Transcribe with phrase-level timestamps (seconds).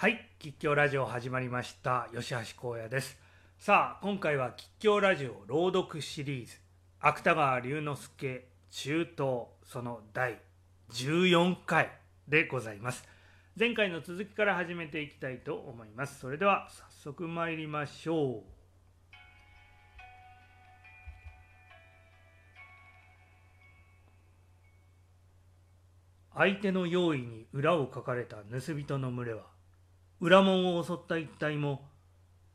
[0.00, 2.08] はい、吉祥ラジオ始まりました。
[2.14, 3.18] 吉橋光也です。
[3.58, 6.52] さあ、今回は吉祥ラジオ朗読シリーズ、
[7.00, 10.38] 芥川龍之介中東その第
[10.92, 11.90] 14回
[12.28, 13.02] でございます。
[13.58, 16.20] 前回の続きから始めていきたいと思います。
[16.20, 18.58] それでは早速参りましょう。
[26.36, 29.57] 相手の用意に裏をかかれた盗人の群れは
[30.20, 31.88] 裏門を襲った一帯も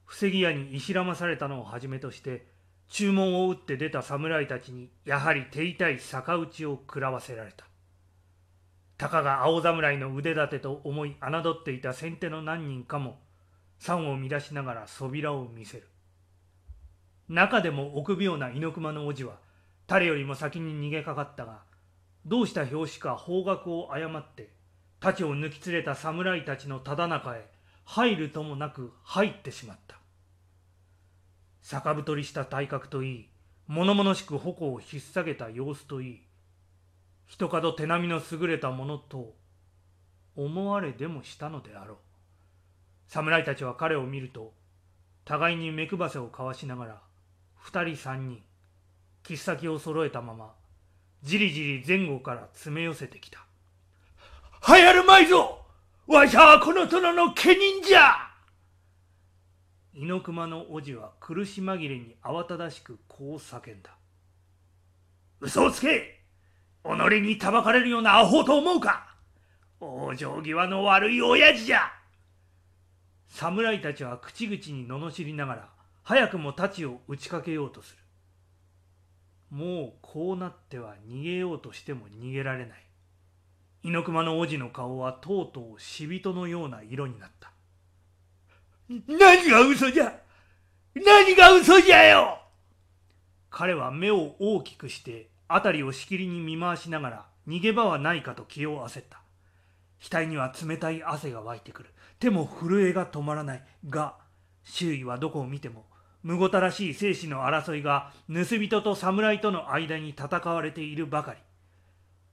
[0.05, 2.45] 防ぎ屋に石らまされたのをはじめとして
[2.89, 7.66] 注文を打って出た侍たちにやはり手痛い逆打ちを食らわせられた。
[8.98, 13.17] たかが青侍の腕立てと思い侮っていた先手の何人かも
[13.80, 15.88] 賛を乱しながら扉を見せる。
[17.30, 19.38] 中でも臆病な猪熊の叔父は
[19.88, 21.61] 誰よりも先に逃げかかったが
[22.25, 24.52] どうした拍子か方角を誤って
[25.00, 27.52] 太刀を抜き連れた侍たちのただ中へ
[27.86, 29.98] 入るともなく入ってしまった。
[31.62, 33.30] 逆太りした体格といい
[33.67, 36.22] 物々しく矛を引っ提げた様子といい
[37.25, 39.34] 一角手並みの優れたものと
[40.36, 41.98] 思われでもしたのであろう。
[43.08, 44.53] 侍たちは彼を見ると
[45.23, 47.02] 互いに目配せを交わしながら
[47.56, 48.42] 二人三人
[49.23, 50.53] 切っ先を揃えたまま
[51.22, 53.45] じりじり前後から詰め寄せてきた。
[54.68, 55.62] 流行るまいぞ！
[56.06, 58.30] わしゃこの殿の家人じゃ
[59.94, 63.92] 猪熊の叔父は苦し紛れに慌ただしくこう叫んだ。
[65.40, 66.20] 嘘をつけ
[66.84, 69.16] 己にたばかれるようなアホと思うか
[69.80, 71.92] 往生際の悪い親父じゃ
[73.28, 75.70] 侍たちは口々に罵りながら
[76.04, 78.00] 早くも太刀を打ちかけようとする。
[79.50, 82.84] もうこうなっては逃げようとしても逃げられない。
[83.84, 87.52] 猪熊の王子の顔はとうとう死人のような色になった。
[88.90, 90.14] 何が嘘じゃ
[90.95, 92.40] 何が嘘じゃよ
[93.50, 99.22] 彼は目を大きくして辺りをしきりに見回しながら逃げ場はないかと気を焦った。
[100.12, 101.90] 額には冷たい汗が湧いてくる。
[102.19, 103.63] 手も震えが止まらない。
[103.90, 104.16] が、
[104.63, 105.86] 周囲はどこを見ても
[106.24, 111.40] むごたらしい生死の争いが盗人と侍との間に戦われているばかり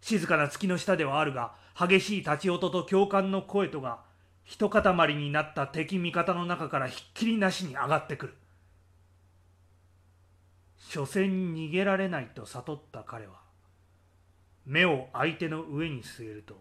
[0.00, 4.00] 静かな月の下ではあるが激しい立ち音と共感の声とが
[4.44, 8.34] 一塊になった敵味方の中からひっきりなしに上がってくる
[10.88, 13.34] 所詮逃げられないと悟った彼は
[14.66, 16.60] 目を相手の上に据えると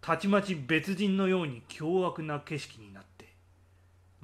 [0.00, 3.34] たちまち別人のように凶悪な景色になって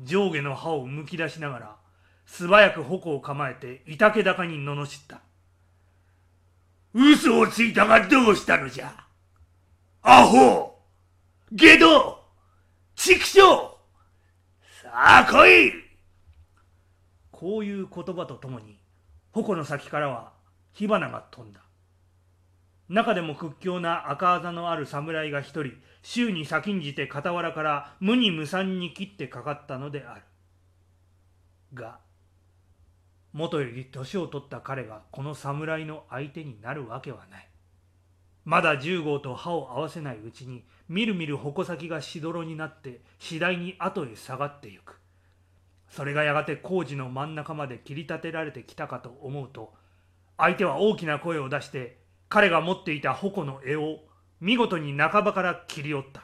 [0.02, 1.76] 上下の歯をむき出しながら
[2.24, 5.20] 素早く矛を構えていたけ高に罵った。
[6.98, 8.90] 嘘をついたがどうしたのじゃ？
[10.00, 10.78] アホ
[11.52, 12.18] ゲド
[12.94, 13.40] 畜生
[14.82, 15.72] さあ来い
[17.30, 18.78] こういう言葉とともに
[19.32, 20.32] 矛の先からは
[20.72, 21.60] 火花が飛んだ。
[22.88, 30.22] 中でも屈強な赤あざのある侍が一人、週に先んじて傍らから無に無産に切ってかかったのである。
[31.74, 31.98] が、
[33.36, 37.48] もとより年を取った彼がこの侍の相手になるわけはない。
[38.46, 44.98] まだ十号と歯を合わせないうちにみるみる矛先がしどろになって次第に後へ下がってゆく。
[45.90, 49.74] それがやがて工事の真ん中まで切り立てられてきたかと思うと
[50.38, 51.98] 相手は大きな声を出して
[52.30, 53.98] 彼が持っていた矛の柄を
[54.40, 56.22] 見事に半ばから切り折った。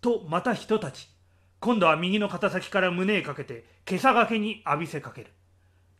[0.00, 1.08] とまた人たち
[1.58, 5.32] 今度は右の肩先から胸へかけて袈裟掛けに浴びせかける。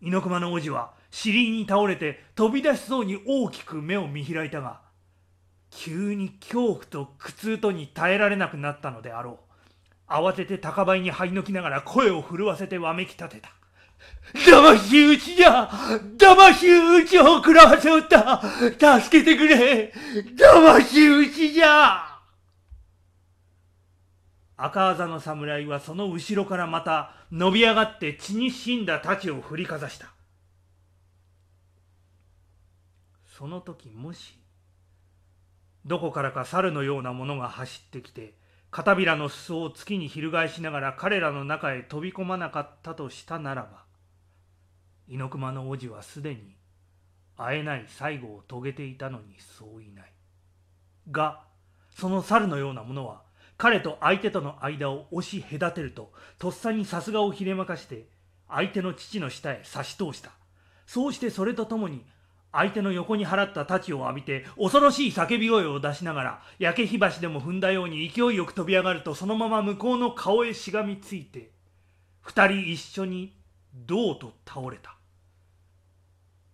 [0.00, 4.80] 猪熊の王子は尻に倒れて飛び出しそうに大きく目を見開いたが
[5.70, 9.38] 急に恐怖と苦痛とに耐えられなくなったのであろ
[10.08, 10.12] う。
[10.12, 13.50] 慌てて高台に這いのきながら声を震わせてわめき立てた
[14.34, 15.68] 騙し討ちじゃ！
[16.18, 18.40] 騙し討ちを食らわせおった！
[19.00, 19.92] 助けてくれ！
[20.36, 22.09] 騙し討ちじゃ！
[24.62, 30.12] 赤あざの侍はその後ろからまた伸び上がって血に死んだ太刀を振りかざした。
[33.24, 34.38] その時もし
[35.86, 38.34] どこからか猿のようなものが走ってきて
[38.70, 43.84] 片びらの裾を月に翻しながら彼らの中へ飛び込まなかったとしたならば
[45.08, 46.54] 猪熊の王子はすでに
[47.38, 50.12] 会えない最後を遂げていたのにそういない。
[51.10, 51.40] が
[51.96, 53.29] その猿のようなものは
[53.60, 58.06] 彼と相手との間を押し隔てるととっさにさすがをひれまかして
[58.48, 60.30] 相手の父の下へ差し通した。
[60.86, 62.06] そうしてそれとともに
[62.52, 71.50] 相手の横に払った太刀を浴びて恐ろしい叫び声を出しながら焼け火箸でも踏んだように勢いよく飛び上がるとそのまま向こうの顔へしがみついて
[72.22, 73.36] 二人一緒に
[73.74, 74.96] 銅と倒れた。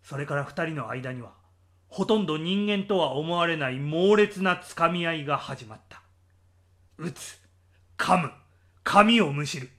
[0.02, 1.35] それから二人の間には
[1.87, 6.02] ほとんど人間とは思われない猛烈なつかみ合いが始まった。
[6.98, 7.38] 打つ。
[7.98, 8.31] 噛む。
[8.82, 9.70] 髪をむしる。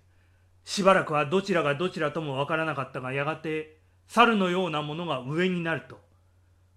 [0.63, 5.99] しばらくはどちらがどちらともわからなかったがやがて猿のようなものが上になると。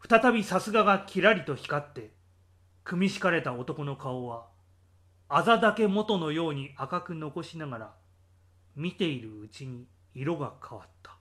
[0.09, 2.11] 再びさすががきらりと光って
[2.85, 4.47] 組み敷かれた男の顔は
[5.29, 7.95] あざだけ元のように赤く残しながら
[8.77, 11.17] 見ているうちに色が変わった。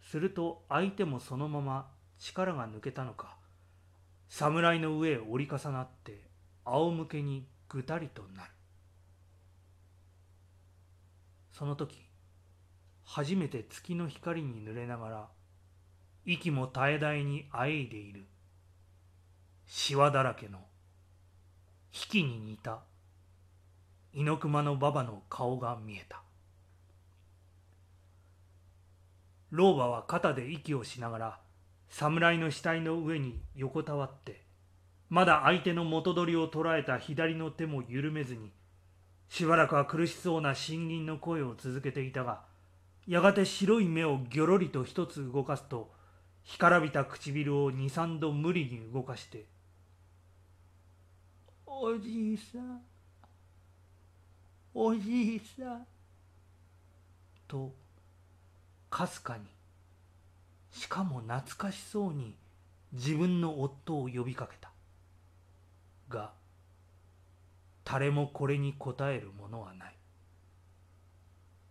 [0.00, 3.36] すると相手もそのまま力が抜けたのか
[4.28, 6.33] 侍の上へ折り重なって
[6.64, 8.50] 仰向けにぐたりとなる。
[11.52, 11.96] その時
[13.04, 15.28] 初めて月の光に濡れながら
[16.24, 18.24] 息も絶え絶えにあえいでいる。
[19.66, 20.58] しわだらけの
[21.92, 22.80] 引きに似た
[24.12, 26.22] 猪熊の馬場の顔が見えた。
[29.50, 31.40] 老婆は肩で息をしながら
[31.88, 34.43] 侍の死体の上に横たわって
[35.10, 38.50] まだ相手の元取りを捉えた左の手も緩めずに
[39.28, 42.42] しばらくは苦しそうな新銀の声を続けていたが
[43.06, 45.90] やがて白い目をぎょろりと一つ動かすと
[46.44, 49.46] 干からびた唇を二三度無理に動かして
[51.66, 52.80] 「おじいさん
[54.72, 55.86] おじいさん」
[57.46, 57.74] と
[58.90, 59.44] かすかに
[60.70, 62.34] しかも懐かしそうに
[62.92, 64.73] 自分の夫を呼びかけた。
[66.14, 66.32] が
[67.84, 69.94] 誰もこれに応えるものはない。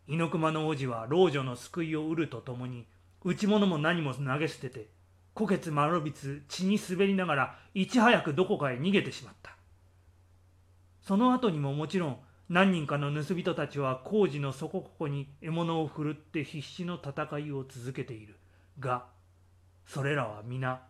[0.05, 2.85] 猪熊の王子は老女の救いを得るとともに
[3.23, 4.89] 内物も何も投げ捨てて
[5.33, 9.55] 虎血丸びつ血に滑りながらいち早くどこかへ逃げてしまった。
[11.01, 12.17] その後にももちろん
[12.49, 18.37] 何人かの盗人たちは工事の底ここに獲物を振るって必死の戦いを続けている。
[18.79, 19.05] が
[19.85, 20.81] それらは皆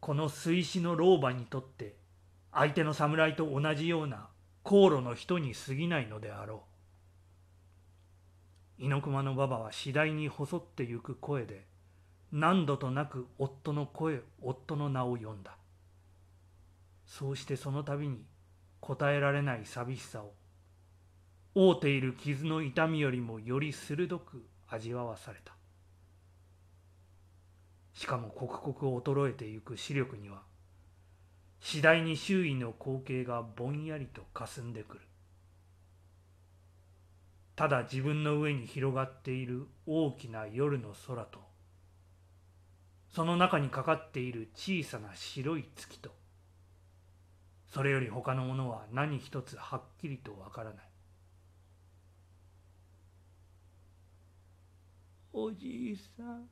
[0.00, 1.94] この水死の老婆にとって
[2.52, 4.28] 相手の侍と同じような
[4.62, 6.64] 航路の人に過ぎないのであろ
[8.78, 8.84] う。
[8.84, 11.66] 猪熊の馬場は次第に細ってゆく声で
[12.32, 15.56] 何度となく夫の声夫の名を呼んだ。
[17.04, 18.24] そうしてその度に
[18.80, 20.32] 答えられない寂しさを
[21.54, 25.54] 覆うている傷の痛みよりもより鋭く味わわされた。
[27.92, 30.42] しかも刻々衰えてゆく視力には
[31.60, 35.00] 次第に周囲の光景がぼんやりと霞んでくる。
[37.60, 41.40] ただ自分の上に広がっている大きな夜の空と
[43.10, 46.10] その中にかかっている小さな白い月と
[47.66, 50.84] それより他のものは何一つはっきりとわからない。
[55.34, 56.48] おじいさん。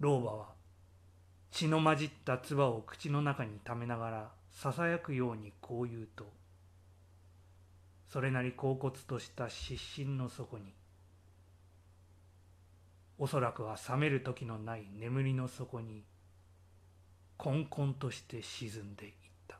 [0.00, 0.57] 老婆は
[1.58, 6.24] 血の混じった唾を口の中にためながらささやくようにこう言うと
[8.08, 10.72] それなり恍惚とした失神の底に
[13.18, 16.04] おそらくは覚める時のない眠りの底に
[17.36, 19.12] こんこんとして沈んでいっ
[19.48, 19.58] た。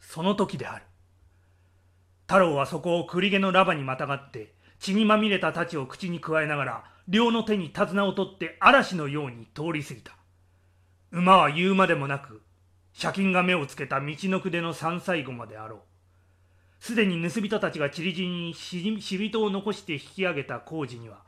[0.00, 0.84] その時である。
[2.26, 10.12] 太郎はそこを栗毛のラバにまたがって血にまみれた太刀を口にくわえながら両の手に手綱を取って嵐のように通り過ぎた。
[11.12, 12.42] 馬は言うまでもなく
[13.00, 15.80] 借金が目をつけた道のくでの山菜後まであろう。
[16.80, 21.22] すでに盗人たちが散り散りに死人を残して引き上げた工事には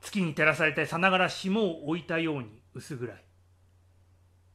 [0.00, 3.24] 月に照らされてさながら霜を置いたように薄暗い。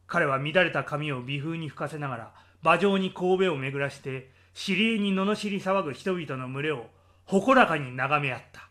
[0.07, 6.87] 彼は乱れた髪を微風に吹かせながら馬上に神戸を巡らして知り合いに罵り騒ぐ人々の群れを
[7.25, 8.70] 誇らかに眺め合った。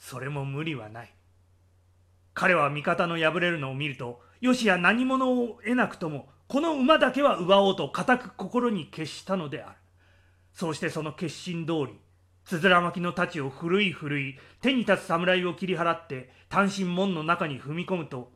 [0.00, 1.14] それも無理はない。
[2.34, 9.76] 彼は味方の敗れるのを見るとよしや何者を得なくともこの馬だけは奪おうと固く心に決したのである。
[10.52, 12.00] そうしてその決心通り
[12.44, 18.32] つづら巻きの太刀を古い古い手に立つ侍を切り払って単身門の中に踏み込むと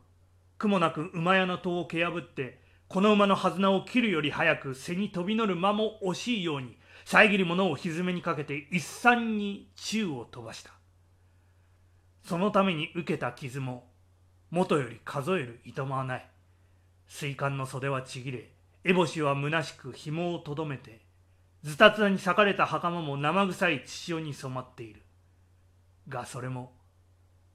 [0.57, 10.74] 苦もなく馬屋の戸を蹴破ってこの馬のはずなを切るより早く背に飛び乗る間も惜しいように遮る者をひずめにかけて一山に宙を飛ばした。
[12.25, 13.87] そのために受けた傷も
[14.49, 16.27] 元より数えるいとまはない。
[17.07, 18.49] 水管の袖はちぎれ
[18.83, 21.01] 烏帽子は虚しく紐をとどめて
[21.61, 25.03] ズタズタに裂かれた袴も生臭い血潮に染まっている。
[26.09, 26.73] がそれも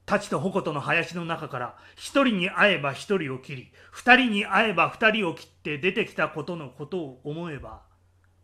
[0.06, 7.82] 太刀と矛との林の中から一人に会えば一人を切り二人に会えば二人を切って出てきたことのことを思えば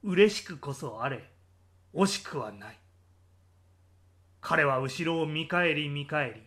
[0.02, 1.28] 嬉しくこそあれ
[1.94, 2.78] 惜しくはない。
[4.40, 6.42] 彼は後ろを見返り見返り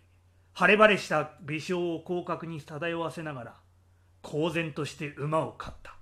[0.53, 3.55] 晴れ晴れした微笑を広角に漂わせながら
[4.21, 5.95] 公然として馬を飼った。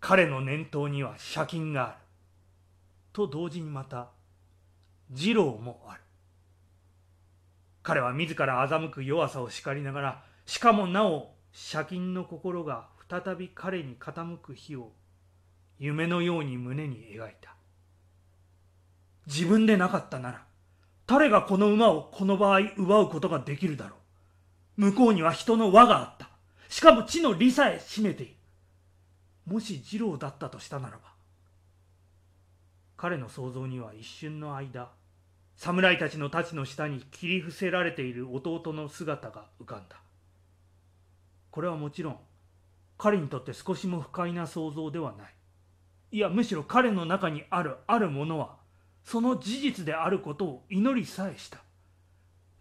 [0.00, 1.94] 彼の念頭には借金がある。
[3.12, 4.10] と同時にまた
[5.10, 6.00] 二郎もある。
[7.82, 11.34] 彼は自ら欺く弱さを叱りながらしかもなお
[11.72, 14.92] 借金の心が再び彼に傾く日を
[15.78, 17.57] 夢のように胸に描いた。
[19.28, 20.42] 自分でなかったなら
[21.06, 23.96] 誰がこの馬をこの場合奪うことができるだろ
[24.78, 24.80] う。
[24.80, 26.28] 向こうには人の輪があった。
[26.68, 28.34] しかも地の利さえ占めている。
[29.46, 31.00] もし二郎だったとしたならば
[32.98, 34.90] 彼の想像には一瞬の間
[35.56, 39.96] 侍たちの太刀の下に切り伏せられている弟の姿が浮かんだ。
[41.50, 42.18] これはもちろん
[42.98, 45.34] 彼にとって少しも不快な想像ではない。
[46.12, 48.57] いやむしろ彼の中にあるあるものは
[49.04, 51.58] その事実であることを祈りさえした。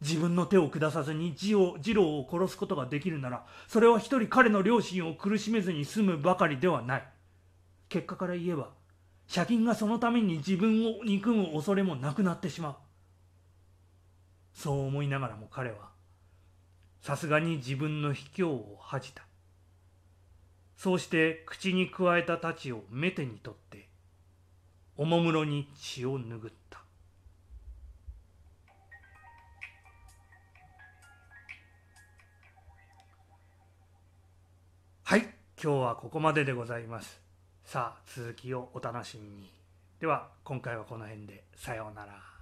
[0.02, 7.08] 自分の手を下さずに次を次郎を殺すことができるならそれは一人彼の両親を苦しめずに済むばかりではない。
[7.90, 8.70] 結果から言えば
[9.34, 12.76] 借金がそのために自分を憎む恐れもなくなってしまう。
[14.54, 15.90] そう思いながらも彼は
[17.02, 19.24] さすがに自分の卑怯を恥じた。
[20.76, 23.87] そうして口にくわえた太刀をメテにとって
[24.98, 26.82] おもむろに血を拭った。
[35.04, 37.22] はい今日はここまででございます。
[37.64, 39.52] さあ続きをお楽しみに。
[40.00, 41.44] では今回はこの辺で。
[41.56, 42.37] さようなら。